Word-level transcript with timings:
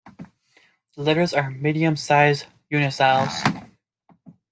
The 0.95 1.03
letters 1.03 1.31
are 1.31 1.51
medium-sized 1.51 2.47
uncials. 2.73 3.69